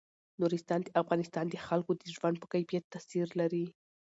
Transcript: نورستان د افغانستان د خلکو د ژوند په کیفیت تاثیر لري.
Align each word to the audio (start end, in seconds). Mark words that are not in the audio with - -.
نورستان 0.41 0.79
د 0.83 0.89
افغانستان 1.01 1.45
د 1.49 1.55
خلکو 1.67 1.91
د 2.01 2.03
ژوند 2.15 2.35
په 2.39 2.47
کیفیت 2.53 2.83
تاثیر 2.93 3.27
لري. 3.39 3.65